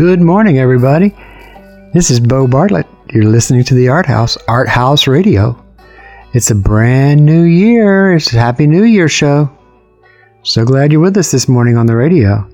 Good 0.00 0.22
morning, 0.22 0.58
everybody. 0.58 1.14
This 1.92 2.10
is 2.10 2.20
Bo 2.20 2.46
Bartlett. 2.46 2.86
You're 3.12 3.24
listening 3.24 3.64
to 3.64 3.74
the 3.74 3.88
Art 3.88 4.06
House, 4.06 4.38
Art 4.48 4.66
House 4.66 5.06
Radio. 5.06 5.62
It's 6.32 6.50
a 6.50 6.54
brand 6.54 7.26
new 7.26 7.42
year. 7.42 8.14
It's 8.14 8.32
a 8.32 8.38
Happy 8.38 8.66
New 8.66 8.84
Year 8.84 9.10
show. 9.10 9.50
So 10.42 10.64
glad 10.64 10.90
you're 10.90 11.02
with 11.02 11.18
us 11.18 11.30
this 11.30 11.50
morning 11.50 11.76
on 11.76 11.84
the 11.84 11.96
radio. 11.96 12.48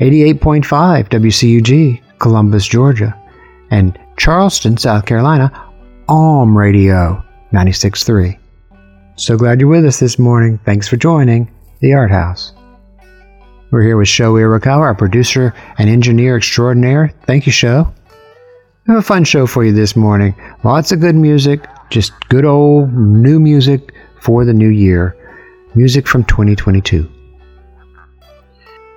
88.5 0.00 1.08
WCUG, 1.08 2.02
Columbus, 2.18 2.66
Georgia, 2.66 3.18
and 3.70 3.98
Charleston, 4.18 4.76
South 4.76 5.06
Carolina, 5.06 5.50
Alm 6.10 6.54
Radio 6.54 7.24
96.3. 7.54 8.38
So 9.16 9.38
glad 9.38 9.60
you're 9.60 9.70
with 9.70 9.86
us 9.86 9.98
this 9.98 10.18
morning. 10.18 10.60
Thanks 10.66 10.88
for 10.88 10.98
joining 10.98 11.50
the 11.80 11.94
Art 11.94 12.10
House. 12.10 12.52
We're 13.72 13.84
here 13.84 13.96
with 13.96 14.08
Sho 14.08 14.34
Irokawa, 14.34 14.80
our 14.80 14.94
producer 14.94 15.54
and 15.78 15.88
engineer 15.88 16.36
extraordinaire. 16.36 17.10
Thank 17.24 17.46
you, 17.46 17.52
Sho. 17.52 17.90
We 18.86 18.92
have 18.92 18.98
a 18.98 19.02
fun 19.02 19.24
show 19.24 19.46
for 19.46 19.64
you 19.64 19.72
this 19.72 19.96
morning. 19.96 20.34
Lots 20.62 20.92
of 20.92 21.00
good 21.00 21.14
music, 21.14 21.66
just 21.88 22.12
good 22.28 22.44
old 22.44 22.92
new 22.92 23.40
music 23.40 23.94
for 24.20 24.44
the 24.44 24.52
new 24.52 24.68
year. 24.68 25.16
Music 25.74 26.06
from 26.06 26.22
2022. 26.24 27.10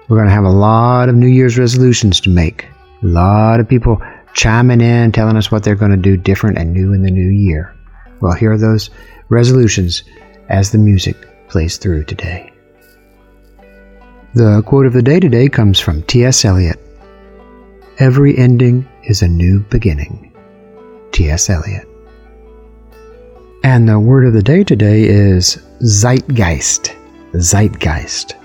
We're 0.09 0.17
going 0.17 0.27
to 0.27 0.34
have 0.34 0.44
a 0.44 0.50
lot 0.50 1.08
of 1.08 1.16
New 1.16 1.28
Year's 1.28 1.58
resolutions 1.58 2.20
to 2.20 2.30
make. 2.30 2.66
A 3.02 3.08
lot 3.08 3.62
of 3.62 3.70
people 3.70 4.02
chiming 4.34 4.81
in, 4.81 5.14
telling 5.14 5.38
us 5.38 5.50
what 5.50 5.64
they're 5.64 5.76
going 5.76 5.92
to 5.92 5.98
do 5.98 6.17
different 6.17 6.58
and 6.58 6.73
new 6.73 6.92
in 6.92 7.02
the 7.02 7.12
new 7.12 7.30
year. 7.30 7.73
Well, 8.20 8.34
here 8.34 8.52
are 8.52 8.58
those 8.58 8.89
resolutions 9.30 10.03
as 10.50 10.72
the 10.72 10.80
music 10.80 11.16
plays 11.48 11.78
through 11.78 12.03
today. 12.03 12.52
The 14.35 14.63
quote 14.63 14.85
of 14.85 14.91
the 14.91 15.02
day 15.02 15.21
today 15.21 15.48
comes 15.48 15.80
from 15.80 16.03
T.S. 16.03 16.44
Eliot 16.44 16.77
Every 17.99 18.38
ending 18.38 18.85
is 19.05 19.21
a 19.21 19.30
new 19.30 19.61
beginning. 19.61 20.36
T.S. 21.14 21.50
Eliot. 21.50 21.88
And 23.64 23.88
the 23.88 23.97
word 23.97 24.25
of 24.25 24.33
the 24.33 24.44
day 24.44 24.66
today 24.66 25.05
is 25.05 25.58
zeitgeist. 25.81 26.94
Zeitgeist. 27.36 28.36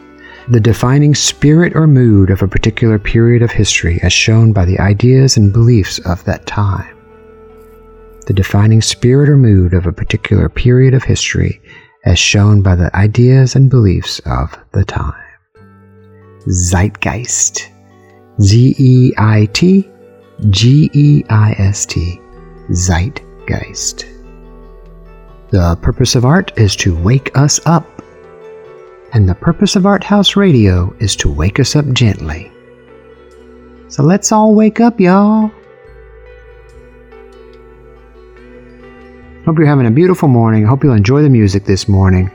The 0.48 0.60
defining 0.60 1.16
spirit 1.16 1.74
or 1.74 1.88
mood 1.88 2.30
of 2.30 2.41
a 2.41 2.47
particular 2.47 3.00
period 3.00 3.42
of 3.42 3.50
history 3.50 3.98
as 4.04 4.12
shown 4.12 4.52
by 4.52 4.66
the 4.66 4.78
ideas 4.78 5.36
and 5.36 5.52
beliefs 5.52 5.98
of 6.06 6.25
that 6.25 6.47
time. 6.47 6.97
The 8.28 8.32
defining 8.32 8.80
spirit 8.80 9.28
or 9.28 9.36
mood 9.36 9.75
of 9.75 9.88
a 9.88 9.92
particular 9.92 10.48
period 10.48 10.94
of 10.94 11.02
history 11.02 11.60
as 12.04 12.16
shown 12.16 12.62
by 12.62 12.77
the 12.77 12.94
ideas 12.94 13.56
and 13.56 13.69
beliefs 13.69 14.20
of 14.20 14.56
the 14.70 14.84
time. 14.84 15.19
Zeitgeist. 16.48 17.69
Z 18.41 18.74
E 18.78 19.12
I 19.19 19.46
T 19.52 19.88
G 20.48 20.91
E 20.92 21.24
I 21.28 21.52
S 21.58 21.84
T. 21.84 22.20
Zeitgeist. 22.70 24.06
The 25.50 25.77
purpose 25.82 26.14
of 26.14 26.24
art 26.24 26.52
is 26.56 26.77
to 26.77 26.97
wake 26.97 27.36
us 27.36 27.60
up. 27.66 27.84
And 29.12 29.28
the 29.28 29.34
purpose 29.34 29.74
of 29.74 29.84
Art 29.84 30.05
House 30.05 30.36
Radio 30.36 30.94
is 31.00 31.16
to 31.16 31.30
wake 31.30 31.58
us 31.58 31.74
up 31.74 31.91
gently. 31.92 32.50
So 33.88 34.04
let's 34.04 34.30
all 34.30 34.54
wake 34.54 34.78
up, 34.78 35.00
y'all. 35.00 35.50
Hope 39.44 39.58
you're 39.58 39.66
having 39.66 39.86
a 39.86 39.91
beautiful 39.91 40.28
morning. 40.28 40.64
Hope 40.64 40.84
you'll 40.84 40.94
enjoy 40.94 41.22
the 41.22 41.28
music 41.28 41.64
this 41.64 41.88
morning. 41.88 42.30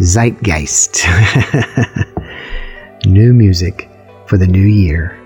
Zeitgeist. 0.00 1.04
new 3.06 3.32
music 3.32 3.88
for 4.26 4.38
the 4.38 4.46
new 4.46 4.66
year. 4.66 5.21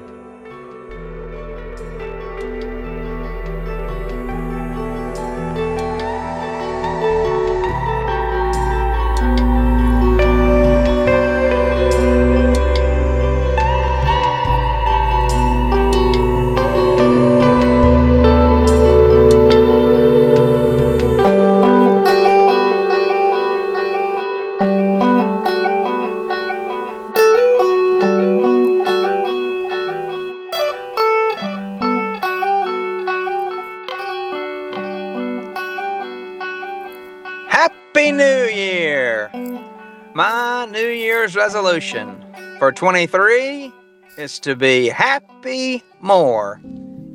23 42.76 43.72
is 44.19 44.38
to 44.38 44.54
be 44.54 44.88
happy 44.88 45.82
more 46.03 46.60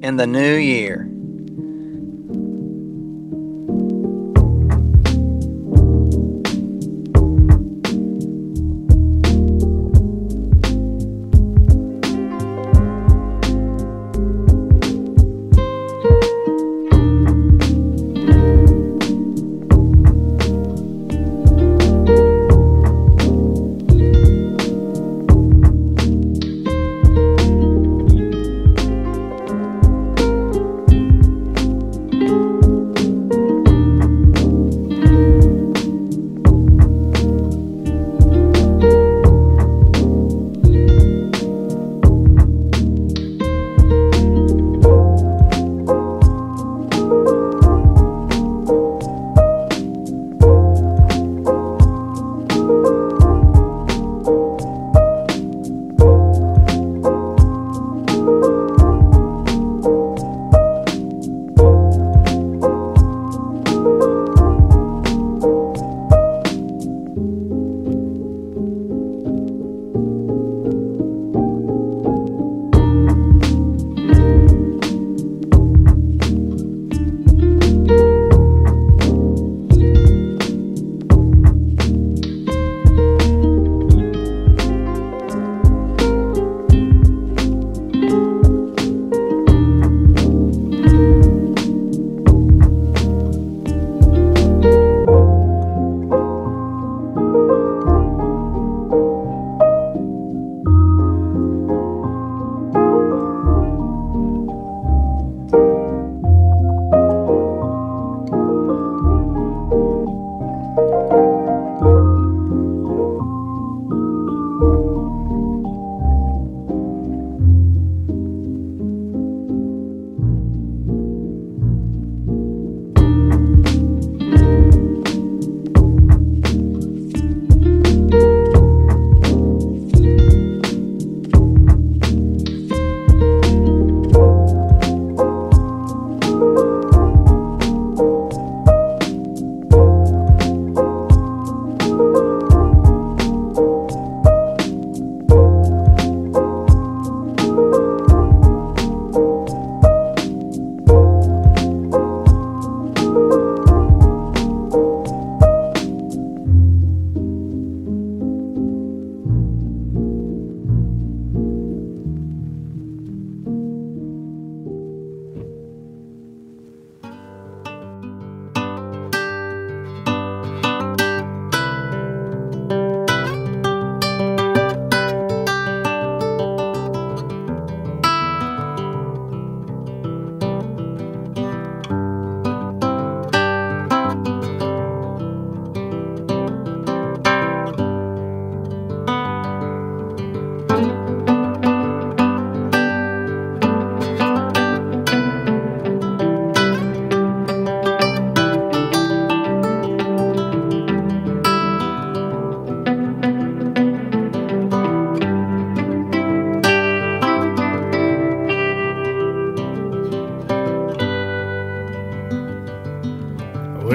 in 0.01 0.15
the 0.17 0.25
new 0.25 0.55
year. 0.55 1.10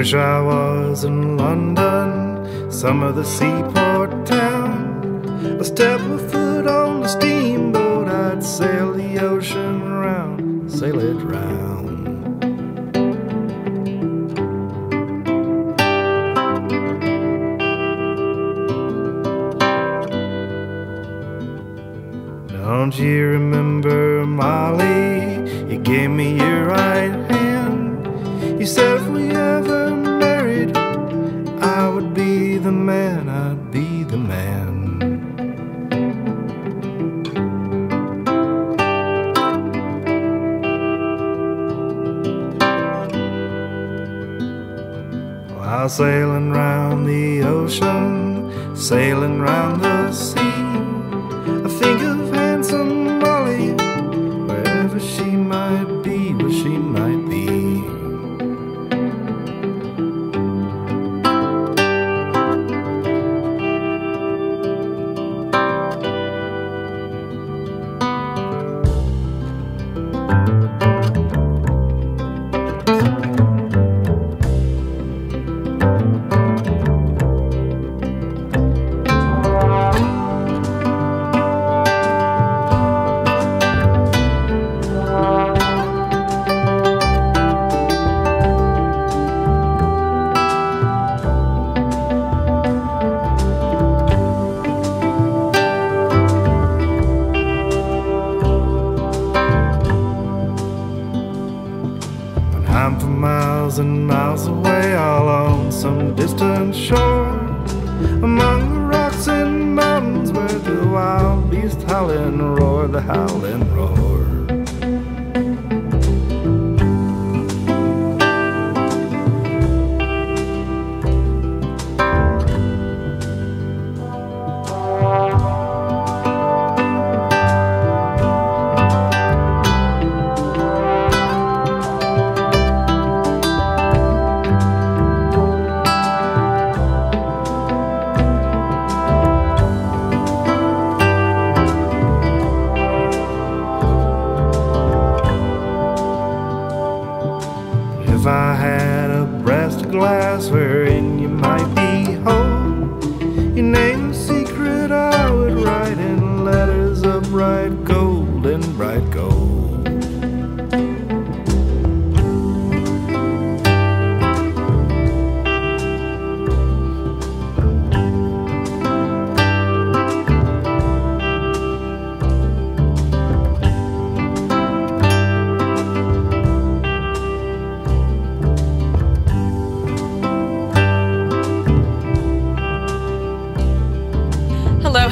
Wish 0.07 0.13
I 0.13 0.39
was 0.39 1.03
in 1.03 1.35
London, 1.35 2.71
some 2.71 3.03
of 3.03 3.17
the 3.17 3.25
seaport 3.25 4.25
town. 4.25 5.59
A 5.59 5.65
step 5.65 5.99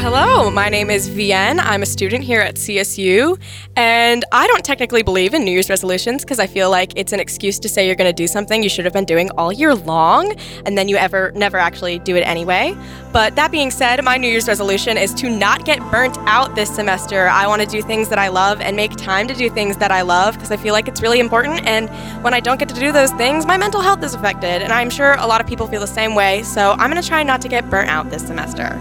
Hello. 0.06 0.52
My 0.52 0.70
name 0.70 0.92
is 0.92 1.10
Vienne. 1.10 1.60
I'm 1.60 1.82
a 1.82 1.86
student 1.88 2.24
here 2.24 2.40
at 2.40 2.58
CSU, 2.58 3.42
and 3.76 4.24
I 4.32 4.46
don't 4.46 4.64
technically 4.64 5.02
believe 5.02 5.34
in 5.34 5.44
New 5.44 5.50
Year's 5.50 5.68
resolutions 5.68 6.24
because 6.24 6.38
I 6.38 6.46
feel 6.46 6.70
like 6.70 6.94
it's 6.96 7.12
an 7.12 7.20
excuse 7.20 7.58
to 7.58 7.68
say 7.68 7.88
you're 7.88 7.96
going 7.96 8.08
to 8.08 8.14
do 8.14 8.28
something 8.28 8.62
you 8.62 8.70
should 8.70 8.86
have 8.86 8.94
been 8.94 9.06
doing 9.06 9.32
all 9.32 9.52
year 9.52 9.74
long, 9.74 10.32
and 10.68 10.78
then 10.78 10.88
you 10.88 10.96
ever 10.96 11.32
never 11.34 11.58
actually 11.58 11.98
do 11.98 12.16
it 12.16 12.20
anyway. 12.20 12.78
But 13.12 13.36
that 13.36 13.50
being 13.50 13.72
said, 13.72 14.04
my 14.04 14.16
New 14.18 14.28
Year's 14.28 14.48
resolution 14.48 14.96
is 14.96 15.12
to 15.16 15.28
not 15.28 15.66
get 15.66 15.80
burnt 15.90 16.20
out 16.28 16.54
this 16.54 16.70
semester. 16.70 17.28
I 17.28 17.48
want 17.48 17.64
to 17.64 17.68
do 17.68 17.82
things 17.82 18.08
that 18.10 18.20
I 18.20 18.28
love 18.28 18.62
and 18.62 18.76
make 18.76 18.92
time 18.92 19.28
to 19.28 19.34
do 19.34 19.50
things 19.50 19.76
that 19.78 19.90
I 19.90 20.04
love 20.04 20.36
because 20.36 20.52
I 20.52 20.58
feel 20.58 20.74
like 20.74 20.88
it's 20.88 21.02
really 21.02 21.20
important. 21.20 21.66
And 21.66 21.90
when 22.24 22.36
I 22.36 22.42
don't 22.42 22.60
get 22.60 22.70
to 22.70 22.80
do 22.80 22.92
those 22.92 23.12
things, 23.14 23.48
my 23.48 23.58
mental 23.58 23.82
health 23.82 24.04
is 24.04 24.14
affected, 24.14 24.62
and 24.62 24.72
I'm 24.72 24.92
sure 24.92 25.16
a 25.16 25.26
lot 25.26 25.42
of 25.42 25.48
people 25.48 25.66
feel 25.66 25.82
the 25.82 25.88
same 25.88 26.14
way. 26.14 26.44
So 26.44 26.74
I'm 26.74 26.92
going 26.92 27.02
to 27.02 27.08
try 27.08 27.24
not 27.24 27.42
to 27.42 27.48
get 27.48 27.72
burnt 27.72 27.90
out 27.90 28.12
this 28.12 28.28
semester. 28.28 28.80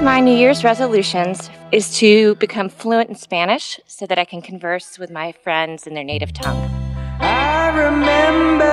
of 0.00 0.04
my 0.04 0.18
New 0.18 0.34
Year's 0.34 0.64
resolutions 0.64 1.50
is 1.72 1.98
to 1.98 2.34
become 2.36 2.70
fluent 2.70 3.10
in 3.10 3.16
Spanish 3.16 3.78
so 3.86 4.06
that 4.06 4.18
I 4.18 4.24
can 4.24 4.40
converse 4.40 4.98
with 4.98 5.10
my 5.10 5.32
friends 5.32 5.86
in 5.86 5.92
their 5.92 6.04
native 6.04 6.32
tongue. 6.32 6.56
I 7.20 7.68
remember 7.68 8.64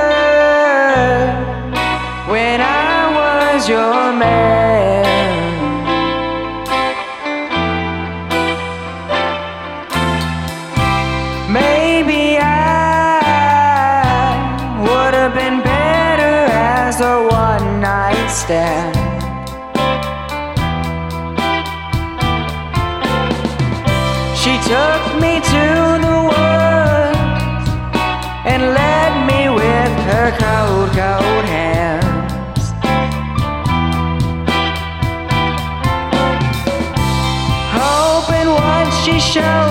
when 2.32 2.62
I 2.62 3.52
was 3.52 3.68
your 3.68 4.14
man. 4.14 4.98
took 24.68 25.04
me 25.22 25.40
to 25.40 25.66
the 26.04 26.18
woods 26.28 27.70
and 28.52 28.62
led 28.76 29.12
me 29.26 29.48
with 29.48 29.94
her 30.10 30.30
cold, 30.44 30.90
cold 30.90 31.46
hands. 31.46 32.74
Hoping 37.80 38.50
once 38.50 38.94
she 39.06 39.18
showed. 39.22 39.67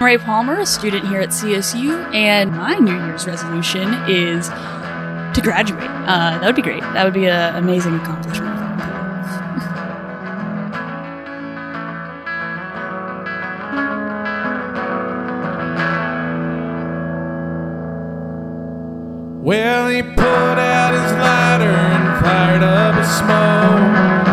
Ray 0.00 0.18
Palmer, 0.18 0.60
a 0.60 0.66
student 0.66 1.08
here 1.08 1.20
at 1.20 1.30
CSU, 1.30 2.14
and 2.14 2.52
my 2.52 2.76
New 2.76 2.94
Year's 2.94 3.26
resolution 3.26 3.94
is 4.06 4.48
to 4.48 5.40
graduate. 5.42 5.88
Uh, 5.90 6.38
that 6.38 6.44
would 6.44 6.54
be 6.54 6.62
great. 6.62 6.82
That 6.82 7.04
would 7.04 7.14
be 7.14 7.26
an 7.26 7.56
amazing 7.56 7.94
accomplishment. 7.96 8.54
Well, 19.42 19.88
he 19.88 20.02
put 20.02 20.18
out 20.20 20.92
his 20.92 21.12
lighter 21.12 21.70
and 21.70 22.24
fired 22.24 22.62
up 22.62 22.96
a 22.96 23.06
smoke. 23.06 24.25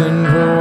and 0.00 0.26
roll. 0.26 0.55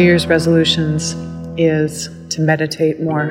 New 0.00 0.06
Year's 0.06 0.26
resolutions 0.26 1.12
is 1.58 2.08
to 2.30 2.40
meditate 2.40 3.02
more. 3.02 3.26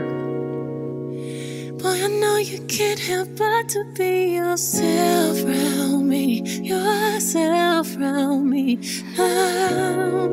Boy, 1.79 2.03
I 2.03 2.07
know 2.21 2.37
you 2.37 2.59
can't 2.67 2.99
help 2.99 3.29
but 3.35 3.69
to 3.69 3.83
be 3.97 4.35
yourself 4.35 5.43
around 5.45 6.07
me, 6.07 6.41
yourself 6.61 7.97
around 7.97 8.51
me 8.51 8.75
now. 9.17 10.25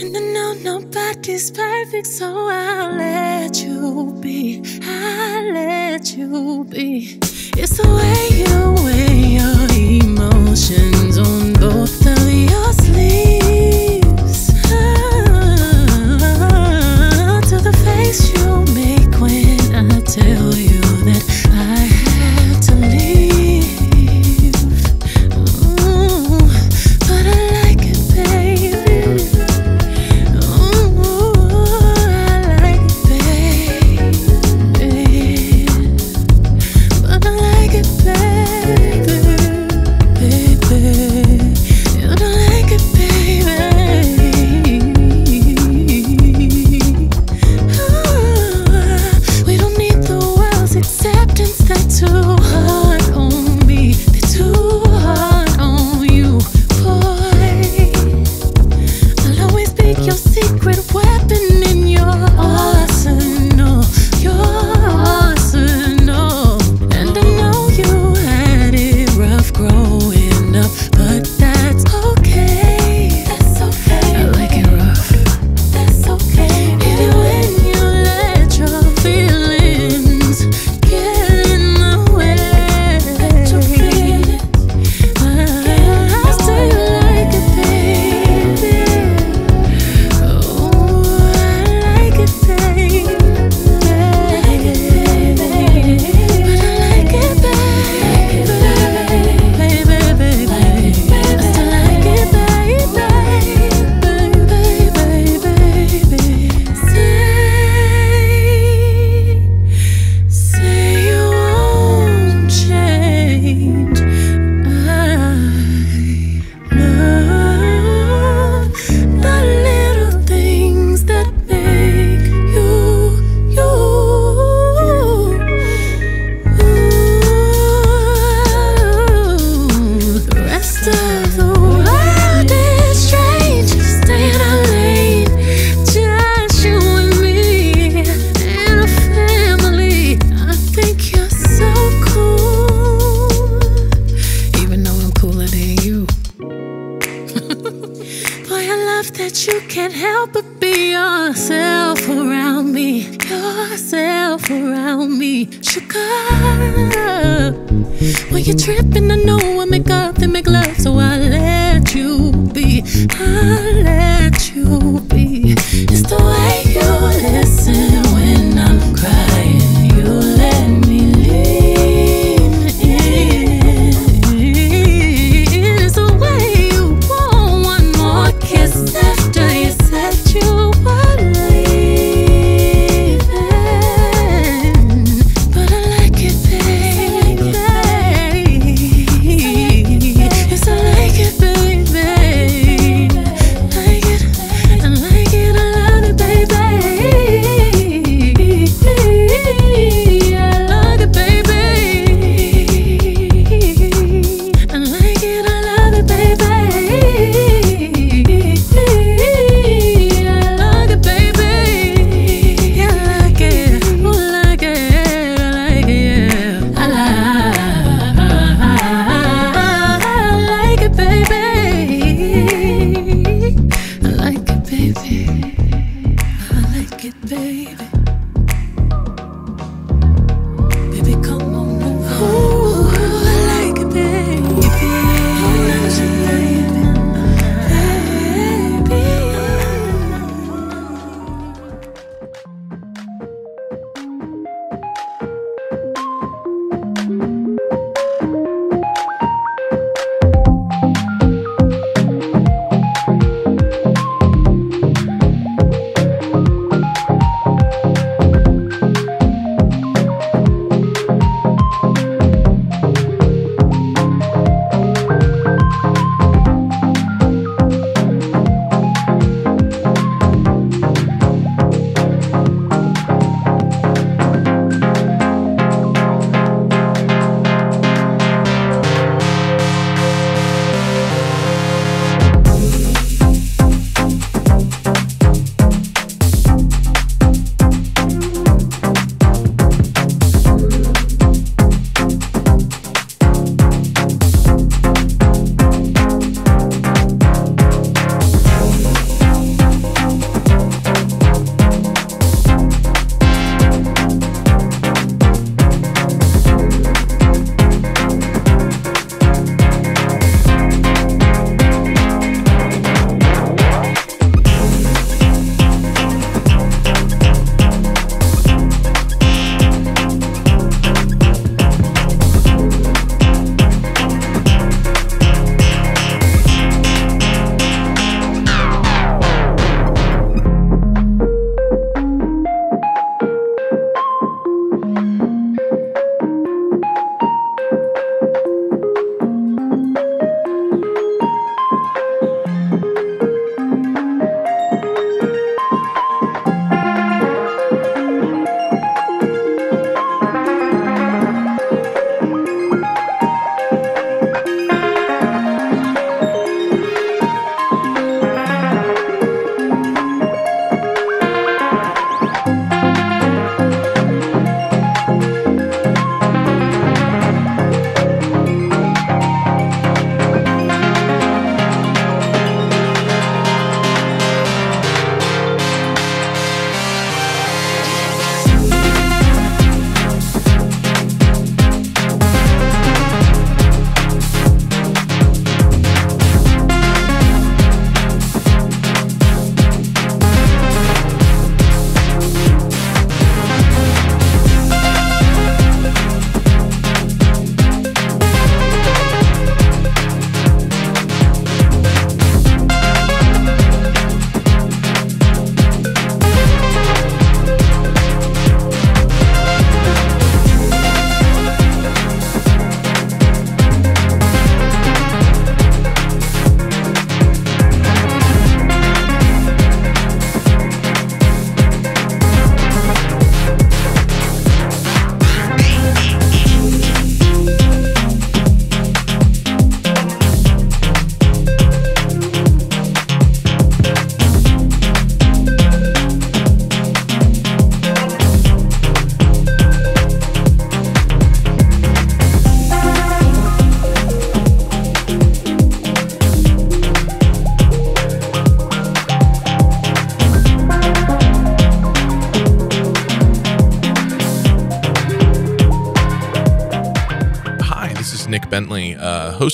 And 0.00 0.16
I 0.16 0.20
know 0.32 0.54
nobody's 0.62 1.50
perfect, 1.50 2.06
so 2.06 2.48
I'll 2.48 2.96
let 2.96 3.62
you 3.62 4.15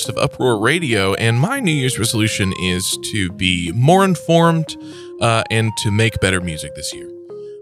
host 0.03 0.17
of 0.17 0.17
Uproar 0.17 0.59
Radio, 0.59 1.13
and 1.13 1.39
my 1.39 1.61
New 1.61 1.71
Year's 1.71 1.97
resolution 1.97 2.53
is 2.59 2.97
to 3.11 3.31
be 3.31 3.71
more 3.73 4.03
informed 4.03 4.75
uh, 5.21 5.43
and 5.49 5.71
to 5.77 5.91
make 5.91 6.19
better 6.19 6.41
music 6.41 6.75
this 6.75 6.93
year. 6.93 7.09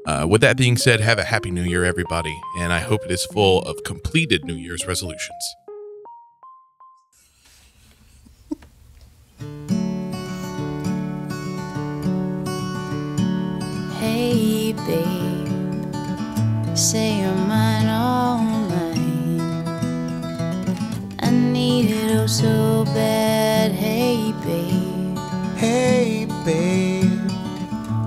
Uh, 0.08 0.25
with 0.27 0.41
that 0.41 0.58
being 0.58 0.75
said, 0.75 0.99
have 1.01 1.19
a 1.19 1.23
happy 1.23 1.51
new 1.51 1.62
year, 1.62 1.86
everybody, 1.86 2.36
and 2.58 2.73
I 2.73 2.80
hope 2.80 3.06
it 3.06 3.12
is 3.12 3.25
full 3.25 3.62
of 3.63 3.84
completed 3.84 4.43
New 4.43 4.56
Year's 4.56 4.88
resolutions. 4.88 5.56
Hey, 13.99 14.73
babe, 14.88 16.75
say 16.75 17.21
so 22.32 22.86
bad. 22.86 23.74
Hey, 23.74 24.32
babe. 24.46 25.17
Hey, 25.58 26.28
babe, 26.46 27.30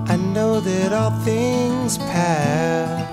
I 0.07 0.17
know 0.17 0.59
that 0.59 0.91
all 0.91 1.11
things 1.23 1.99
pass. 1.99 3.05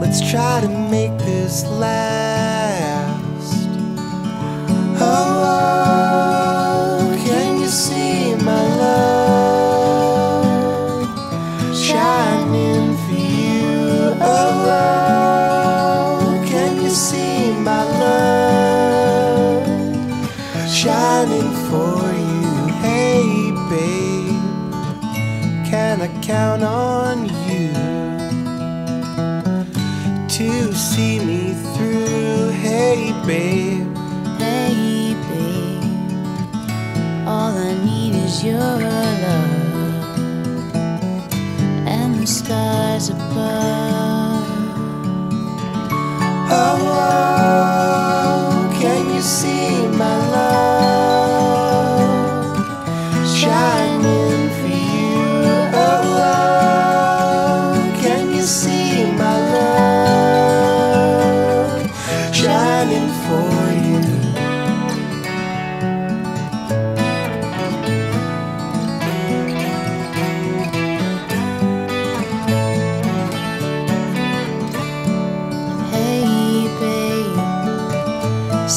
Let's 0.00 0.20
try 0.30 0.60
to 0.60 0.68
make 0.68 1.18
this 1.18 1.66
last. 1.66 3.66
Oh, 5.00 5.00
oh, 5.00 5.87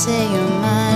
Say 0.02 0.32
you're 0.34 0.50
mine, 0.62 0.91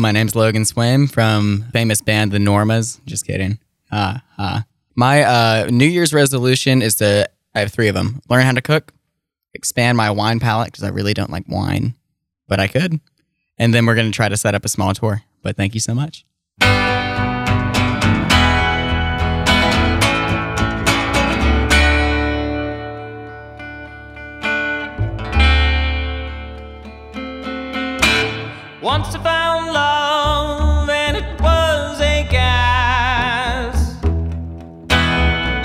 my 0.00 0.12
name's 0.12 0.34
Logan 0.34 0.64
Swim 0.64 1.06
from 1.06 1.66
famous 1.72 2.00
band 2.00 2.32
The 2.32 2.38
Normas. 2.38 3.04
Just 3.04 3.26
kidding. 3.26 3.58
Ah, 3.92 4.22
ah. 4.38 4.64
My 4.96 5.22
uh, 5.22 5.68
New 5.70 5.86
Year's 5.86 6.14
resolution 6.14 6.82
is 6.82 6.96
to, 6.96 7.28
I 7.54 7.60
have 7.60 7.72
three 7.72 7.88
of 7.88 7.94
them 7.94 8.20
learn 8.28 8.44
how 8.44 8.52
to 8.52 8.62
cook, 8.62 8.92
expand 9.54 9.96
my 9.96 10.10
wine 10.10 10.40
palate 10.40 10.68
because 10.68 10.84
I 10.84 10.88
really 10.88 11.14
don't 11.14 11.30
like 11.30 11.44
wine, 11.48 11.94
but 12.48 12.58
I 12.60 12.66
could. 12.66 13.00
And 13.58 13.74
then 13.74 13.84
we're 13.84 13.94
going 13.94 14.10
to 14.10 14.16
try 14.16 14.28
to 14.28 14.36
set 14.36 14.54
up 14.54 14.64
a 14.64 14.68
small 14.68 14.94
tour. 14.94 15.22
But 15.42 15.56
thank 15.56 15.74
you 15.74 15.80
so 15.80 15.94
much. 15.94 16.24
Once 28.82 29.14
I 29.14 29.49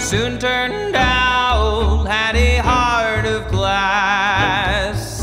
Soon 0.05 0.37
turned 0.37 0.95
out, 0.95 2.05
had 2.05 2.35
a 2.35 2.57
heart 2.57 3.25
of 3.25 3.49
glass. 3.49 5.19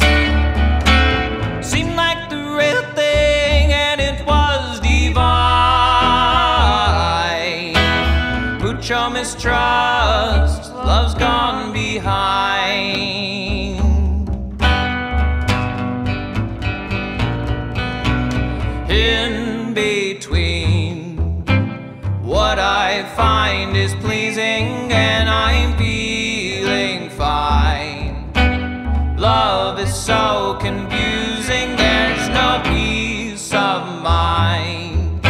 Seemed 1.65 1.95
like 1.95 2.29
the 2.29 2.39
real 2.39 2.83
thing, 2.97 3.73
and 3.73 4.01
it 4.01 4.27
was 4.27 4.81
divine. 4.81 5.23
Mucho 8.61 9.09
mistrust, 9.09 10.75
love's 10.75 11.15
gone 11.15 11.73
behind. 11.73 12.22
So 30.03 30.59
confusing, 30.61 31.77
there's 31.77 32.29
no 32.31 32.61
peace 32.65 33.55
of 33.55 34.03
mind. 34.03 35.21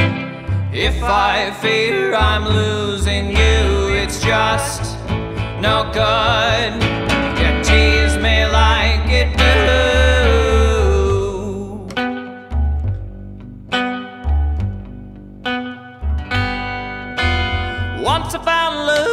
If 0.72 1.02
I 1.02 1.50
fear 1.60 2.14
I'm 2.14 2.46
losing 2.46 3.26
you, 3.28 3.92
it's 4.02 4.22
just 4.22 4.96
no 5.60 5.90
good. 5.92 6.72
You 7.38 7.62
tease 7.62 8.16
me 8.16 8.46
like 8.46 9.10
it 9.10 9.36
do. 9.36 9.52
Once 18.02 18.34
I 18.34 18.42
found 18.42 18.86
love 18.86 19.11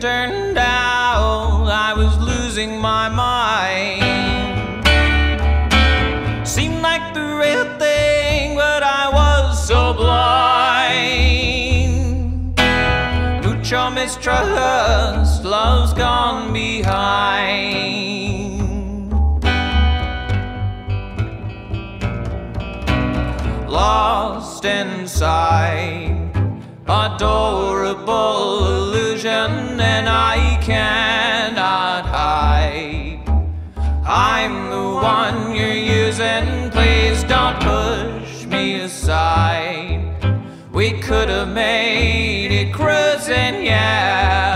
turned 0.00 0.56
out 0.56 1.66
I 1.66 1.92
was 1.92 2.16
losing 2.18 2.78
my 2.78 3.08
mind. 3.08 4.06
Seemed 6.46 6.80
like 6.82 7.14
the 7.14 7.20
real 7.20 7.64
thing 7.78 8.54
But 8.54 8.82
I 8.84 9.08
was 9.12 9.66
so 9.66 9.92
blind. 9.94 10.18
Mucho 13.44 13.90
mistrust 13.90 15.44
Love's 15.44 15.92
gone 15.94 16.52
behind. 16.52 17.88
Lost 23.68 24.64
inside 24.64 26.17
adorable 26.88 28.66
illusion, 28.66 29.78
and 29.78 30.08
I 30.08 30.58
cannot 30.62 32.06
hide. 32.06 33.20
I'm 34.06 34.70
the 34.70 34.94
one 34.94 35.54
you're 35.54 35.68
using, 35.68 36.70
please 36.70 37.22
don't 37.24 37.60
push 37.60 38.46
me 38.46 38.80
aside. 38.80 40.14
We 40.72 40.92
could 40.92 41.28
have 41.28 41.48
made 41.48 42.52
it 42.52 42.72
cruising, 42.72 43.66
yeah. 43.66 44.47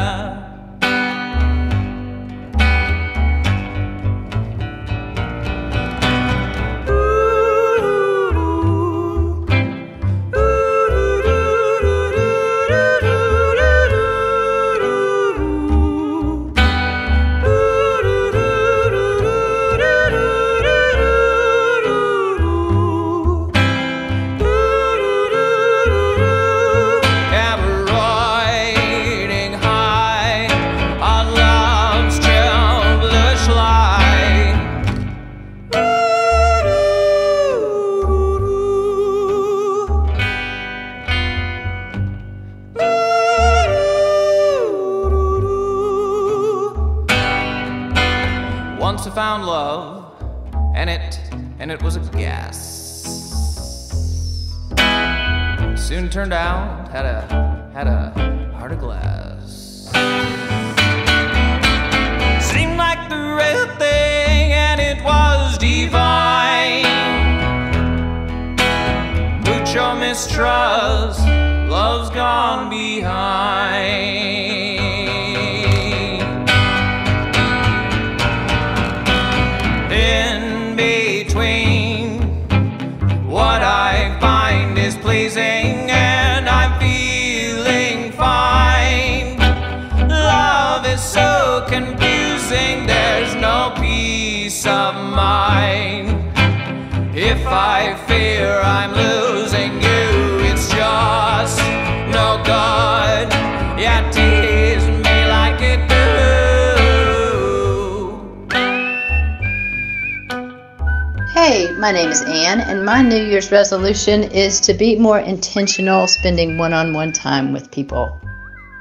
resolution 113.52 114.24
is 114.24 114.58
to 114.60 114.74
be 114.74 114.96
more 114.96 115.20
intentional 115.20 116.06
spending 116.08 116.58
one 116.58 116.72
on 116.72 116.94
one 116.94 117.12
time 117.12 117.52
with 117.52 117.70
people. 117.70 118.20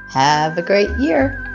Have 0.08 0.58
a 0.58 0.62
great 0.62 0.90
year. 0.98 1.51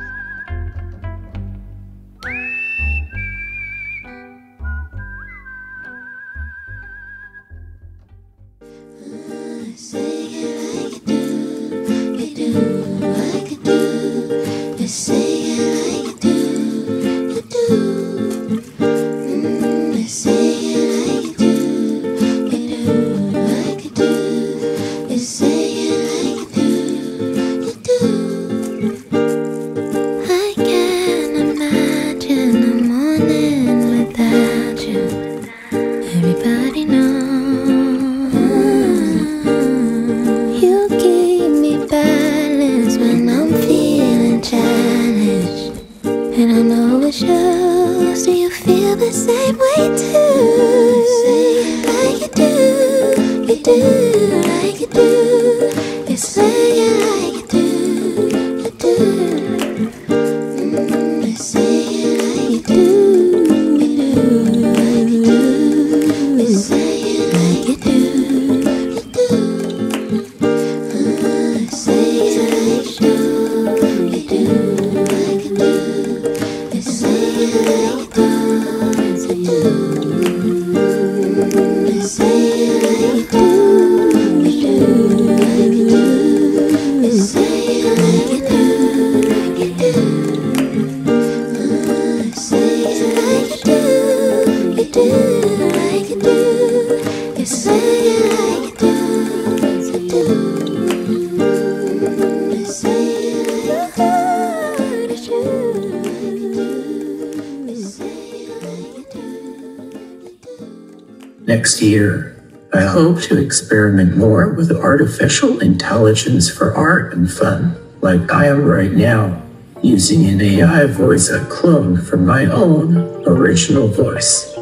more 114.17 114.49
with 114.49 114.71
artificial 114.71 115.59
intelligence 115.59 116.49
for 116.49 116.75
art 116.75 117.13
and 117.13 117.31
fun, 117.31 117.77
like 118.01 118.31
I 118.31 118.47
am 118.47 118.65
right 118.65 118.91
now, 118.91 119.43
using 119.83 120.25
an 120.25 120.41
AI 120.41 120.87
voice 120.87 121.31
I 121.31 121.43
cloned 121.45 122.07
from 122.07 122.25
my 122.25 122.45
own 122.45 122.97
original 123.27 123.87
voice. 123.87 124.56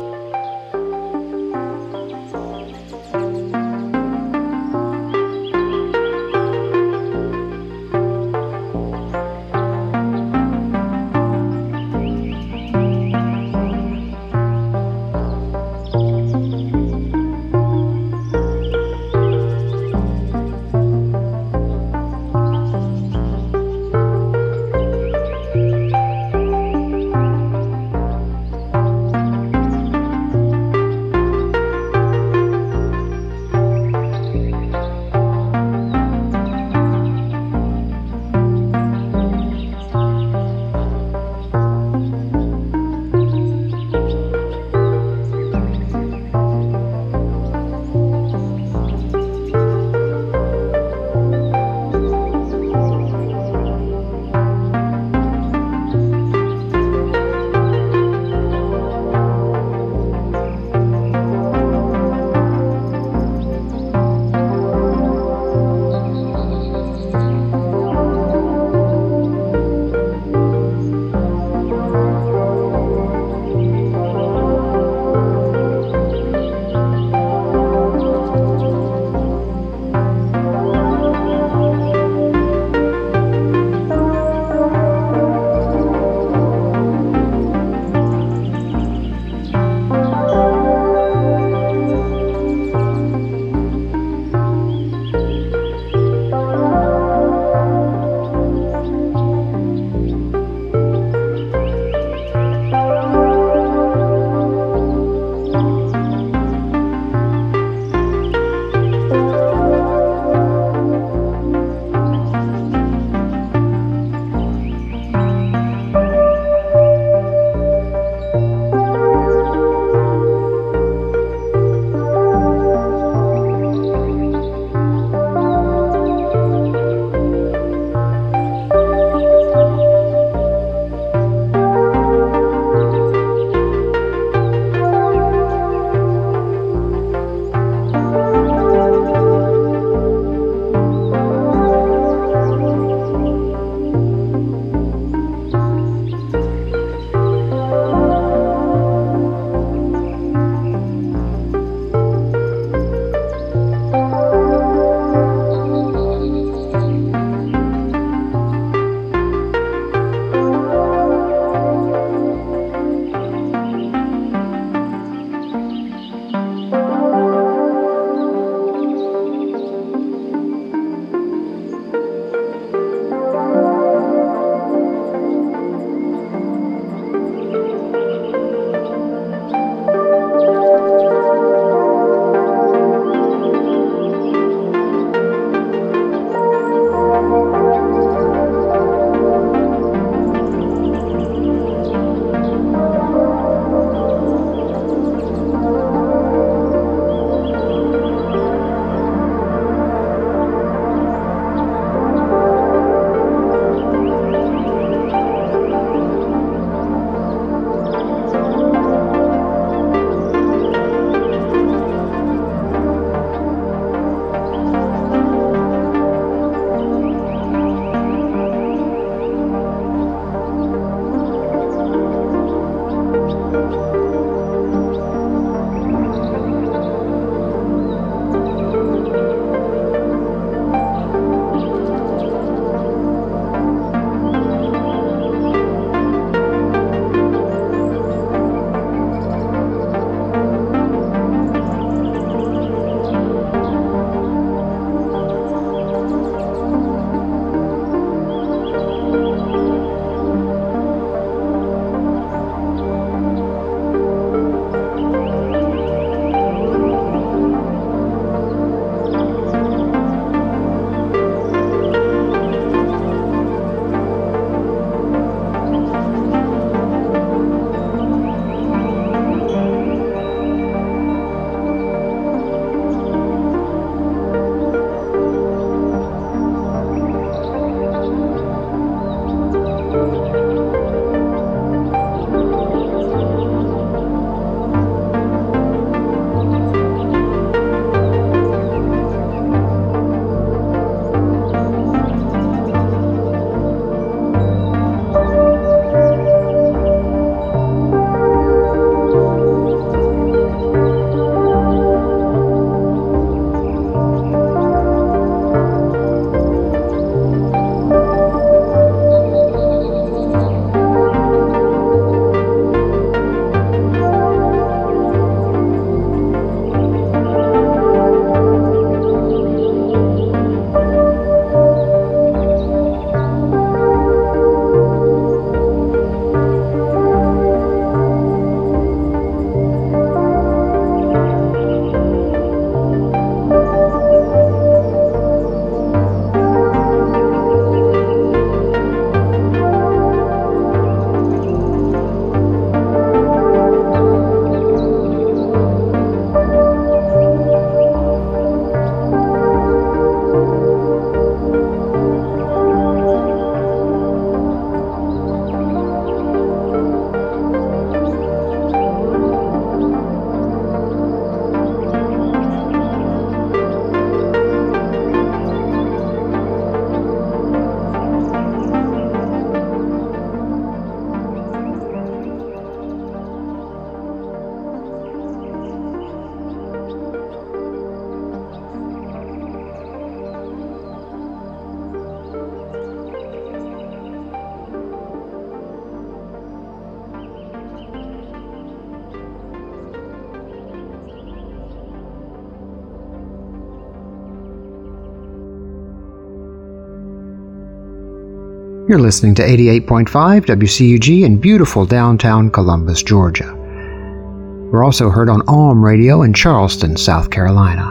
You're 398.95 399.01
listening 399.01 399.35
to 399.35 399.41
88.5 399.41 400.07
WCUG 400.45 401.25
in 401.25 401.35
beautiful 401.37 401.85
downtown 401.85 402.49
Columbus, 402.49 403.03
Georgia. 403.03 403.53
We're 403.53 404.85
also 404.85 405.09
heard 405.09 405.29
on 405.29 405.41
Ohm 405.49 405.83
Radio 405.83 406.21
in 406.21 406.33
Charleston, 406.33 406.95
South 406.95 407.29
Carolina. 407.29 407.89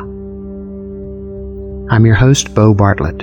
I'm 1.91 2.07
your 2.07 2.15
host, 2.15 2.55
Bo 2.55 2.73
Bartlett. 2.73 3.21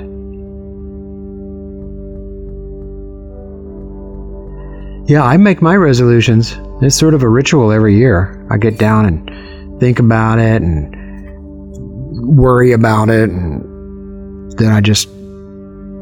Yeah, 5.10 5.24
I 5.24 5.38
make 5.38 5.64
my 5.64 5.76
resolutions. 5.76 6.56
It's 6.84 6.96
sort 6.96 7.16
of 7.16 7.24
a 7.24 7.28
ritual 7.28 7.72
every 7.72 7.98
year. 7.98 8.46
I 8.52 8.60
get 8.60 8.78
down 8.78 9.08
and 9.08 9.80
think 9.80 9.98
about 9.98 10.38
it 10.38 10.62
and 10.62 10.94
worry 12.38 12.74
about 12.74 13.10
it, 13.10 13.32
and 13.32 14.52
then 14.60 14.72
I 14.72 14.82
just 14.82 15.10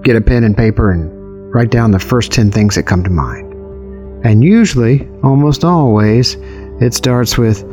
get 0.04 0.18
a 0.18 0.22
pen 0.22 0.44
and 0.44 0.58
paper 0.58 0.92
and 0.92 1.19
write 1.52 1.72
down 1.72 1.92
the 1.92 2.00
first 2.00 2.32
10 2.32 2.52
things 2.52 2.76
that 2.76 2.84
come 2.84 3.04
to 3.04 3.10
mind. 3.10 3.54
And 4.26 4.44
usually, 4.44 5.08
almost 5.24 5.64
always, 5.64 6.36
it 6.82 6.94
starts 6.94 7.38
with 7.38 7.64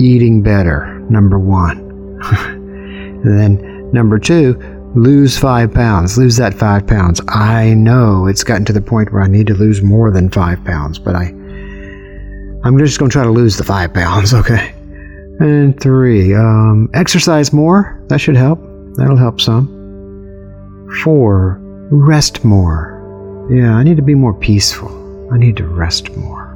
eating 0.00 0.42
better, 0.42 0.98
number 1.10 1.38
one. 1.38 2.18
then, 3.24 3.90
number 3.92 4.18
two, 4.18 4.54
lose 4.94 5.38
five 5.38 5.72
pounds. 5.72 6.16
Lose 6.16 6.36
that 6.36 6.54
five 6.54 6.86
pounds. 6.86 7.20
I 7.28 7.74
know 7.74 8.26
it's 8.26 8.44
gotten 8.44 8.64
to 8.66 8.72
the 8.72 8.80
point 8.80 9.12
where 9.12 9.22
I 9.22 9.28
need 9.28 9.46
to 9.48 9.54
lose 9.54 9.82
more 9.82 10.10
than 10.10 10.30
five 10.30 10.64
pounds, 10.64 10.98
but 10.98 11.14
I. 11.14 11.34
I'm 12.64 12.78
just 12.78 13.00
going 13.00 13.10
to 13.10 13.12
try 13.12 13.24
to 13.24 13.30
lose 13.30 13.56
the 13.56 13.64
five 13.64 13.92
pounds, 13.92 14.32
okay? 14.34 14.72
And 15.40 15.78
three, 15.80 16.34
um, 16.34 16.88
exercise 16.94 17.52
more. 17.52 18.00
That 18.08 18.20
should 18.20 18.36
help. 18.36 18.60
That'll 18.96 19.16
help 19.16 19.40
some. 19.40 19.66
Four, 21.02 21.58
rest 21.90 22.44
more. 22.44 22.91
Yeah, 23.52 23.74
I 23.74 23.82
need 23.82 23.98
to 23.98 24.02
be 24.02 24.14
more 24.14 24.32
peaceful. 24.32 24.88
I 25.30 25.36
need 25.36 25.58
to 25.58 25.66
rest 25.66 26.16
more. 26.16 26.48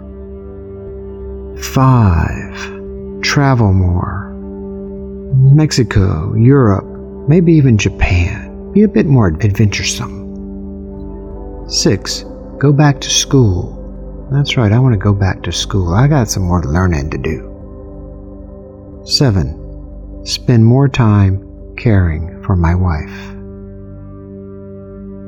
Five, 1.60 3.20
travel 3.20 3.74
more. 3.74 4.32
Mexico, 5.54 6.34
Europe, 6.34 6.86
maybe 7.28 7.52
even 7.52 7.76
Japan. 7.76 8.72
Be 8.72 8.82
a 8.82 8.88
bit 8.88 9.04
more 9.04 9.26
adventuresome. 9.26 10.24
Six, 11.68 12.24
go 12.56 12.72
back 12.72 13.02
to 13.02 13.10
school. 13.10 13.76
That's 14.32 14.56
right, 14.56 14.72
I 14.72 14.78
want 14.78 14.94
to 14.94 14.98
go 14.98 15.12
back 15.12 15.42
to 15.42 15.52
school. 15.52 15.92
I 15.92 16.08
got 16.08 16.28
some 16.28 16.44
more 16.44 16.62
learning 16.62 17.10
to 17.10 17.18
do. 17.18 19.02
Seven, 19.04 20.24
spend 20.24 20.64
more 20.64 20.88
time 20.88 21.74
caring 21.76 22.42
for 22.42 22.56
my 22.56 22.74
wife. 22.74 23.34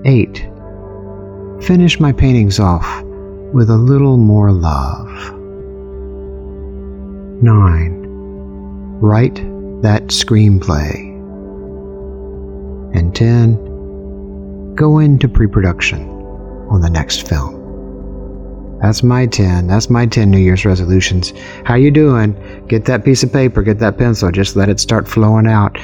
Eight, 0.07 0.49
finish 1.63 1.99
my 2.01 2.13
paintings 2.13 2.61
off 2.61 3.03
with 3.53 3.71
a 3.71 3.77
little 3.77 4.17
more 4.17 4.53
love. 4.53 5.09
9. 7.43 8.99
Write 9.01 9.37
that 9.83 10.09
screenplay. 10.09 11.07
And 12.95 13.15
10. 13.15 14.75
Go 14.75 14.99
into 14.99 15.29
pre 15.29 15.47
production 15.47 16.09
on 16.71 16.81
the 16.81 16.91
next 16.91 17.29
film. 17.29 17.59
That's 18.81 19.03
my 19.03 19.27
10. 19.27 19.67
That's 19.67 19.91
my 19.91 20.07
10 20.07 20.31
New 20.31 20.39
Year's 20.39 20.65
resolutions. 20.65 21.33
How 21.65 21.75
you 21.75 21.91
doing? 21.91 22.37
Get 22.69 22.85
that 22.85 23.05
piece 23.05 23.23
of 23.23 23.33
paper, 23.33 23.63
get 23.63 23.81
that 23.81 23.99
pencil, 23.99 24.31
just 24.31 24.55
let 24.57 24.69
it 24.69 24.79
start 24.79 25.09
flowing 25.09 25.49
out 25.49 25.77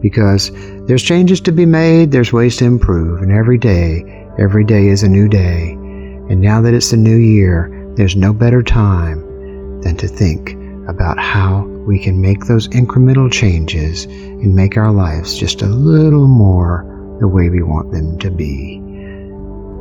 because 0.00 0.50
there's 0.86 1.02
changes 1.02 1.40
to 1.42 1.52
be 1.52 1.66
made, 1.66 2.10
there's 2.12 2.32
ways 2.32 2.56
to 2.56 2.64
improve, 2.64 3.20
and 3.20 3.32
every 3.32 3.58
day 3.58 4.17
Every 4.38 4.64
day 4.64 4.86
is 4.86 5.02
a 5.02 5.08
new 5.08 5.28
day, 5.28 5.72
and 5.72 6.40
now 6.40 6.60
that 6.60 6.72
it's 6.72 6.92
a 6.92 6.96
new 6.96 7.16
year, 7.16 7.92
there's 7.96 8.14
no 8.14 8.32
better 8.32 8.62
time 8.62 9.80
than 9.80 9.96
to 9.96 10.06
think 10.06 10.52
about 10.88 11.18
how 11.18 11.64
we 11.64 11.98
can 11.98 12.20
make 12.20 12.44
those 12.44 12.68
incremental 12.68 13.32
changes 13.32 14.04
and 14.04 14.54
make 14.54 14.76
our 14.76 14.92
lives 14.92 15.36
just 15.36 15.62
a 15.62 15.66
little 15.66 16.28
more 16.28 16.84
the 17.18 17.26
way 17.26 17.50
we 17.50 17.62
want 17.62 17.90
them 17.90 18.16
to 18.20 18.30
be. 18.30 18.80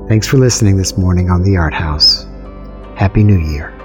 Thanks 0.10 0.26
for 0.26 0.38
listening 0.38 0.78
this 0.78 0.98
morning 0.98 1.30
on 1.30 1.44
The 1.44 1.58
Art 1.58 1.76
House. 1.76 2.26
Happy 2.96 3.24
New 3.24 3.40
Year. 3.40 3.77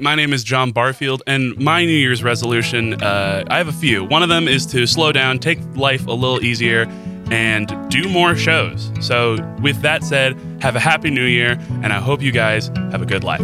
My 0.00 0.14
name 0.14 0.32
is 0.32 0.42
John 0.42 0.72
Barfield, 0.72 1.22
and 1.26 1.56
my 1.58 1.84
New 1.84 1.92
Year's 1.92 2.22
resolution, 2.24 2.94
uh, 3.02 3.44
I 3.48 3.58
have 3.58 3.68
a 3.68 3.72
few. 3.72 4.04
One 4.04 4.22
of 4.22 4.28
them 4.28 4.48
is 4.48 4.64
to 4.66 4.86
slow 4.86 5.12
down, 5.12 5.38
take 5.38 5.58
life 5.76 6.06
a 6.06 6.12
little 6.12 6.42
easier, 6.42 6.86
and 7.30 7.72
do 7.90 8.08
more 8.08 8.34
shows. 8.34 8.90
So, 9.00 9.36
with 9.60 9.82
that 9.82 10.02
said, 10.02 10.38
have 10.60 10.74
a 10.74 10.80
happy 10.80 11.10
new 11.10 11.26
year, 11.26 11.58
and 11.82 11.92
I 11.92 12.00
hope 12.00 12.22
you 12.22 12.32
guys 12.32 12.68
have 12.92 13.02
a 13.02 13.06
good 13.06 13.24
life. 13.24 13.42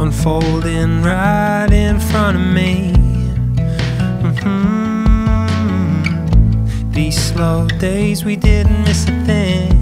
unfolding 0.00 1.02
right 1.02 1.72
in 1.72 1.98
front 1.98 2.36
of 2.36 2.46
me. 2.54 2.92
Mhm. 4.22 5.34
These 6.94 7.18
slow 7.18 7.66
days, 7.66 8.24
we 8.24 8.36
didn't 8.36 8.84
miss 8.84 9.08
a 9.08 9.24
thing. 9.26 9.77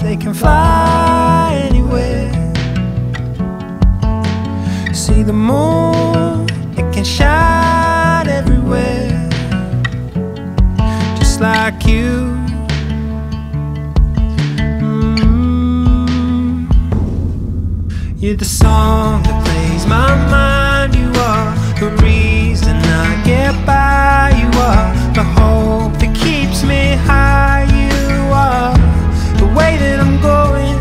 They 0.00 0.16
can 0.16 0.32
fly 0.32 1.52
anywhere. 1.68 2.32
See 4.94 5.22
the 5.22 5.32
moon, 5.32 6.48
it 6.78 6.92
can 6.94 7.04
shine 7.04 8.26
everywhere. 8.26 9.28
Just 11.18 11.40
like 11.40 11.86
you. 11.86 12.38
Mm-hmm. 14.80 16.66
You're 18.16 18.36
the 18.36 18.44
song 18.44 19.22
that 19.24 19.44
plays 19.44 19.86
my 19.86 20.14
mind. 20.30 20.94
You 20.94 21.10
are 21.20 21.54
the 21.78 21.90
reason 22.02 22.76
I 22.76 23.22
get 23.24 23.54
by. 23.66 24.30
You 24.40 24.48
are 24.58 24.94
the 25.12 25.22
hope 25.22 25.98
that 26.00 26.14
keeps 26.16 26.62
me 26.64 26.96
high. 26.96 27.64
You 27.78 28.32
are 28.32 28.91
way 29.54 29.76
that 29.76 29.98
I'm 30.00 30.20
going, 30.20 30.78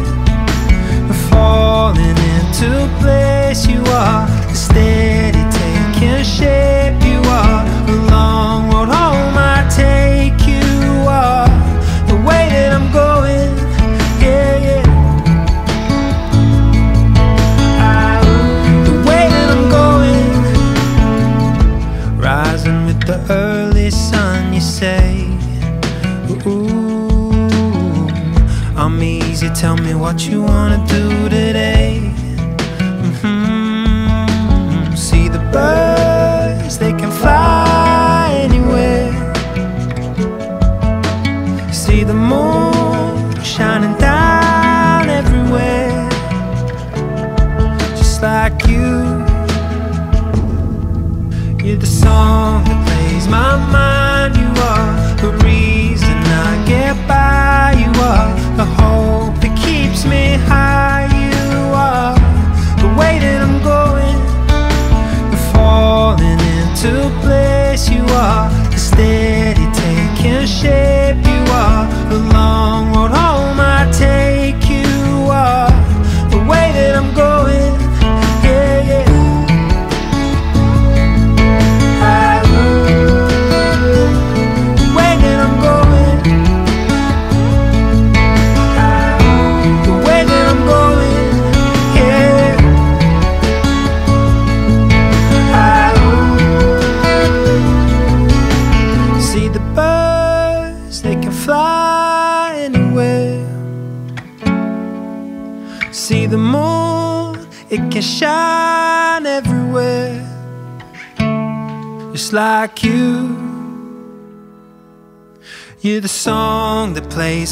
falling 1.29 2.17
into 2.35 2.87
place. 2.99 3.67
You 3.67 3.81
are 3.85 4.27
steady 4.53 5.43
taking 5.51 6.23
shape. 6.23 7.01
You 7.03 7.19
are 7.21 7.65
the 7.85 7.97
long 8.11 8.70
what 30.11 30.25
you 30.25 30.41
wanna 30.43 30.77
do 30.87 30.90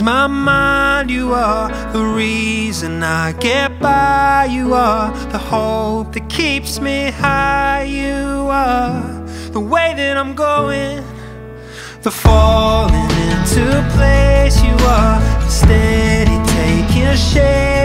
my 0.01 0.27
mind. 0.27 1.09
You 1.09 1.33
are 1.33 1.69
the 1.91 2.03
reason 2.03 3.03
I 3.03 3.33
get 3.33 3.79
by. 3.79 4.47
You 4.49 4.73
are 4.73 5.11
the 5.31 5.37
hope 5.37 6.13
that 6.13 6.29
keeps 6.29 6.79
me 6.79 7.11
high. 7.11 7.83
You 7.83 8.47
are 8.49 9.01
the 9.51 9.59
way 9.59 9.93
that 9.95 10.17
I'm 10.17 10.35
going, 10.35 11.03
the 12.01 12.11
falling 12.11 13.11
into 13.31 13.65
place. 13.95 14.61
You 14.63 14.75
are 14.85 15.49
steady 15.49 16.37
taking 16.53 17.15
shape. 17.15 17.78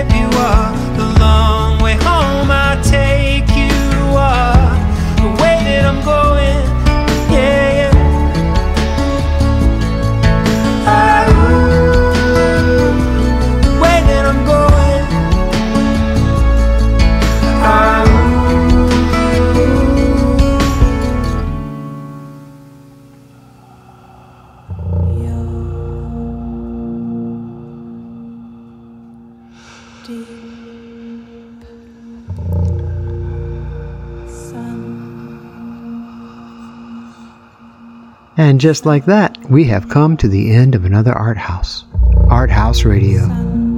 And 38.55 38.61
just 38.61 38.87
like 38.87 39.05
that, 39.07 39.37
we 39.51 39.65
have 39.65 39.89
come 39.89 40.17
to 40.17 40.29
the 40.29 40.53
end 40.53 40.77
of 40.77 40.85
another 40.85 41.13
Art 41.13 41.37
House. 41.37 41.85
Art 42.31 42.51
House 42.51 42.85
Radio, 42.85 43.27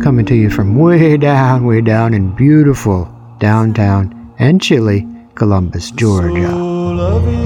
coming 0.03 0.27
to 0.27 0.35
you 0.35 0.51
from 0.51 0.77
way 0.77 1.17
down, 1.17 1.65
way 1.65 1.81
down 1.81 2.13
in 2.13 2.37
beautiful 2.37 3.09
downtown 3.39 4.35
and 4.39 4.61
chilly 4.61 5.09
Columbus, 5.35 5.93
Georgia. 5.93 6.51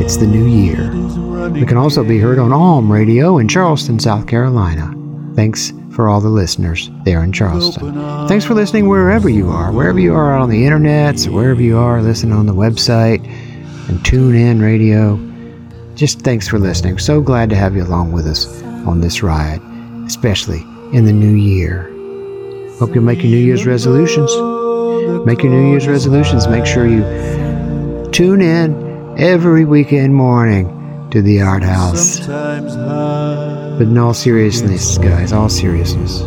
It's 0.04 0.16
the 0.16 0.26
new 0.26 0.44
year. 0.44 0.90
We 1.50 1.64
can 1.64 1.76
also 1.76 2.02
be 2.02 2.18
heard 2.18 2.40
on 2.40 2.52
Ohm 2.52 2.90
Radio 2.90 3.38
in 3.38 3.46
Charleston, 3.46 4.00
South 4.00 4.26
Carolina. 4.26 4.92
Thanks 5.36 5.72
for 5.92 6.08
all 6.08 6.20
the 6.20 6.30
listeners 6.30 6.90
there 7.04 7.22
in 7.22 7.30
Charleston. 7.30 7.94
Thanks 8.26 8.44
for 8.44 8.54
listening 8.54 8.88
wherever 8.88 9.28
you 9.28 9.50
are, 9.50 9.70
wherever 9.70 10.00
you 10.00 10.16
are 10.16 10.36
on 10.36 10.50
the 10.50 10.64
internet, 10.64 11.22
wherever 11.26 11.62
you 11.62 11.78
are 11.78 12.02
listening 12.02 12.32
on 12.32 12.46
the 12.46 12.54
website 12.56 13.24
and 13.88 14.00
TuneIn 14.00 14.60
radio. 14.60 15.29
Just 16.01 16.20
thanks 16.20 16.48
for 16.48 16.59
listening. 16.59 16.96
So 16.96 17.20
glad 17.20 17.51
to 17.51 17.57
have 17.57 17.76
you 17.76 17.82
along 17.84 18.12
with 18.12 18.26
us 18.26 18.62
on 18.86 19.03
this 19.03 19.22
ride, 19.22 19.61
especially 20.07 20.62
in 20.94 21.05
the 21.05 21.12
new 21.12 21.34
year. 21.34 21.90
Hope 22.78 22.94
you'll 22.94 23.05
make 23.05 23.18
your 23.18 23.30
New 23.30 23.36
Year's 23.36 23.66
resolutions. 23.66 24.30
Make 25.26 25.42
your 25.42 25.53
New 25.53 25.68
Year's 25.68 25.86
resolutions. 25.86 26.48
Make 26.48 26.64
sure 26.64 26.86
you 26.86 27.03
tune 28.12 28.40
in 28.40 29.18
every 29.18 29.66
weekend 29.66 30.14
morning 30.14 31.11
to 31.11 31.20
the 31.20 31.42
Art 31.42 31.62
House. 31.62 32.26
But 32.26 33.82
in 33.82 33.98
all 33.98 34.14
seriousness, 34.14 34.96
guys, 34.96 35.34
all 35.34 35.51
seriousness. 35.51 36.22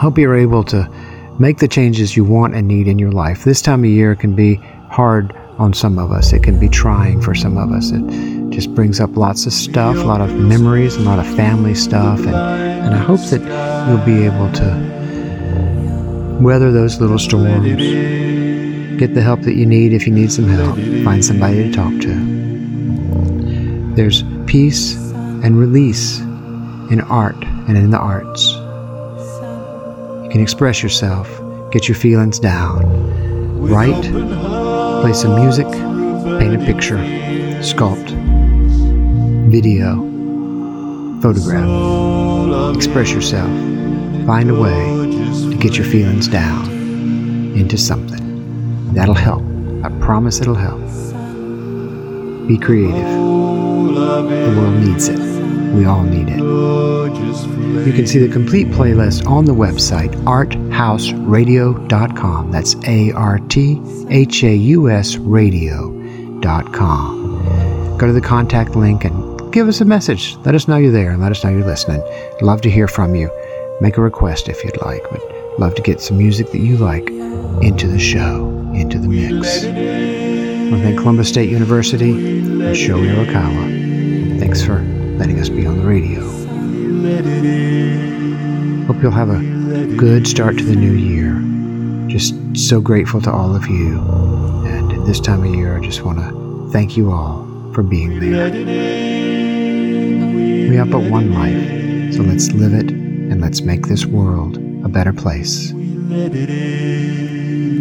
Hope 0.00 0.16
you're 0.16 0.36
able 0.36 0.64
to 0.64 0.90
make 1.38 1.58
the 1.58 1.68
changes 1.68 2.16
you 2.16 2.24
want 2.24 2.54
and 2.54 2.66
need 2.66 2.88
in 2.88 2.98
your 2.98 3.12
life. 3.12 3.44
This 3.44 3.60
time 3.60 3.84
of 3.84 3.90
year 3.90 4.16
can 4.16 4.34
be 4.34 4.54
hard 4.88 5.38
on 5.58 5.72
some 5.72 5.98
of 5.98 6.10
us. 6.12 6.32
It 6.32 6.42
can 6.42 6.58
be 6.58 6.68
trying 6.68 7.20
for 7.20 7.34
some 7.34 7.56
of 7.56 7.70
us. 7.72 7.90
It 7.92 8.50
just 8.50 8.74
brings 8.74 9.00
up 9.00 9.16
lots 9.16 9.46
of 9.46 9.52
stuff, 9.52 9.96
a 9.96 10.00
lot 10.00 10.20
of 10.20 10.34
memories, 10.34 10.96
a 10.96 11.00
lot 11.00 11.18
of 11.18 11.26
family 11.36 11.74
stuff, 11.74 12.20
and 12.20 12.84
And 12.84 12.94
I 12.94 12.98
hope 12.98 13.20
that 13.30 13.40
you'll 13.88 14.04
be 14.04 14.24
able 14.26 14.52
to 14.52 16.38
weather 16.40 16.70
those 16.70 17.00
little 17.00 17.18
storms, 17.18 17.76
get 18.98 19.14
the 19.14 19.22
help 19.22 19.40
that 19.42 19.54
you 19.54 19.64
need 19.64 19.94
if 19.94 20.06
you 20.06 20.12
need 20.12 20.30
some 20.30 20.44
help, 20.44 20.76
find 21.02 21.24
somebody 21.24 21.64
to 21.64 21.72
talk 21.72 21.98
to. 22.02 23.94
There's 23.94 24.22
peace 24.46 24.96
and 25.14 25.58
release 25.58 26.20
in 26.90 27.00
art 27.08 27.42
and 27.42 27.78
in 27.78 27.90
the 27.90 27.98
arts. 27.98 28.52
You 30.24 30.28
can 30.30 30.42
express 30.42 30.82
yourself, 30.82 31.28
get 31.70 31.88
your 31.88 31.96
feelings 31.96 32.38
down, 32.38 32.82
write, 33.62 34.04
play 35.04 35.12
some 35.12 35.34
music, 35.34 35.66
paint 36.40 36.54
a 36.54 36.64
picture, 36.64 36.96
sculpt, 37.60 38.08
video, 39.50 39.96
photograph. 41.20 42.74
Express 42.74 43.10
yourself. 43.10 43.50
Find 44.26 44.48
a 44.48 44.58
way 44.58 44.80
to 45.50 45.58
get 45.60 45.76
your 45.76 45.84
feelings 45.84 46.26
down 46.26 46.70
into 47.54 47.76
something. 47.76 48.94
That'll 48.94 49.12
help. 49.12 49.42
I 49.84 49.90
promise 50.00 50.40
it'll 50.40 50.54
help. 50.54 50.80
Be 52.48 52.56
creative. 52.56 52.94
The 52.96 54.54
world 54.56 54.76
needs 54.82 55.08
it. 55.08 55.23
We 55.74 55.84
all 55.86 56.04
need 56.04 56.28
it. 56.28 56.38
You 56.38 57.92
can 57.92 58.06
see 58.06 58.20
the 58.20 58.28
complete 58.32 58.68
playlist 58.68 59.26
on 59.26 59.44
the 59.44 59.52
website 59.52 60.12
arthausradio.com. 60.24 62.50
That's 62.50 62.76
A 62.86 63.12
R 63.12 63.38
T 63.40 63.80
H 64.08 64.44
A 64.44 64.54
U 64.54 64.88
S 64.88 65.16
radio.com. 65.16 65.98
Go 67.98 68.06
to 68.06 68.12
the 68.12 68.20
contact 68.20 68.76
link 68.76 69.04
and 69.04 69.52
give 69.52 69.66
us 69.68 69.80
a 69.80 69.84
message. 69.84 70.36
Let 70.38 70.54
us 70.54 70.68
know 70.68 70.76
you're 70.76 70.92
there 70.92 71.10
and 71.10 71.20
let 71.20 71.32
us 71.32 71.42
know 71.44 71.50
you're 71.50 71.66
listening. 71.66 72.00
Love 72.40 72.60
to 72.62 72.70
hear 72.70 72.88
from 72.88 73.14
you. 73.14 73.30
Make 73.80 73.96
a 73.96 74.00
request 74.00 74.48
if 74.48 74.62
you'd 74.64 74.80
like, 74.82 75.02
but 75.10 75.20
love 75.58 75.74
to 75.74 75.82
get 75.82 76.00
some 76.00 76.18
music 76.18 76.50
that 76.52 76.60
you 76.60 76.76
like 76.76 77.08
into 77.62 77.88
the 77.88 77.98
show, 77.98 78.48
into 78.74 78.98
the 78.98 79.08
mix. 79.08 79.64
I 79.64 79.68
want 80.70 80.76
to 80.76 80.82
thank 80.82 80.98
Columbus 80.98 81.28
State 81.28 81.50
University 81.50 82.12
and 82.12 82.74
Shoei 82.76 83.08
Arakawa. 83.14 84.38
Thanks 84.38 84.62
for 84.64 84.78
letting 85.18 85.38
us 85.38 85.48
be 85.48 85.66
on 85.66 85.78
the 85.78 85.86
radio. 85.86 86.20
Hope 88.86 89.00
you'll 89.02 89.12
have 89.12 89.30
a 89.30 89.40
good 89.96 90.26
start 90.26 90.58
to 90.58 90.64
the 90.64 90.74
new 90.74 90.92
year. 90.92 91.40
Just 92.08 92.34
so 92.56 92.80
grateful 92.80 93.20
to 93.22 93.30
all 93.30 93.54
of 93.54 93.66
you. 93.66 94.00
And 94.66 94.92
at 94.92 95.06
this 95.06 95.20
time 95.20 95.44
of 95.44 95.54
year, 95.54 95.76
I 95.76 95.80
just 95.80 96.02
want 96.02 96.18
to 96.18 96.70
thank 96.72 96.96
you 96.96 97.12
all 97.12 97.46
for 97.72 97.82
being 97.82 98.18
there. 98.18 98.50
We 100.68 100.76
have 100.76 100.90
but 100.90 101.08
one 101.10 101.32
life, 101.32 102.14
so 102.14 102.22
let's 102.22 102.50
live 102.52 102.74
it 102.74 102.90
and 102.90 103.40
let's 103.40 103.60
make 103.62 103.86
this 103.86 104.04
world 104.06 104.56
a 104.84 104.88
better 104.88 105.12
place. 105.12 105.70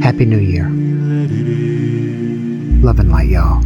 Happy 0.02 0.26
New 0.26 0.40
Year. 0.40 0.70
Love 2.84 3.00
and 3.00 3.12
light, 3.12 3.30
y'all. 3.30 3.64